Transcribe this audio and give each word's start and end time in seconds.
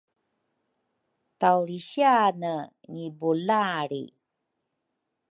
taulrisiane 1.39 2.53
ngibulalri 2.91 4.03